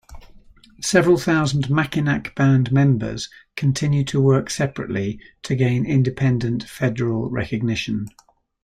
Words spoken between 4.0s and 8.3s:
to work separately to gain independent federal recognition.